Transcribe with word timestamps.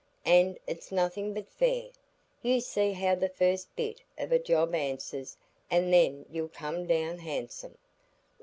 An' 0.25 0.57
it's 0.65 0.91
nothing 0.91 1.31
but 1.35 1.47
fair. 1.47 1.89
You 2.41 2.59
see 2.59 2.91
how 2.93 3.13
the 3.13 3.29
first 3.29 3.75
bit 3.75 4.01
of 4.17 4.31
a 4.31 4.39
job 4.39 4.73
answers, 4.73 5.37
an' 5.69 5.91
then 5.91 6.25
you'll 6.31 6.47
come 6.47 6.87
down 6.87 7.19
handsome. 7.19 7.77